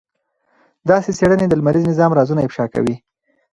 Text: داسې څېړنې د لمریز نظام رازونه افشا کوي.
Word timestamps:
داسې 0.89 1.09
څېړنې 1.17 1.45
د 1.47 1.53
لمریز 1.59 1.83
نظام 1.91 2.11
رازونه 2.17 2.41
افشا 2.43 2.65
کوي. 2.73 2.95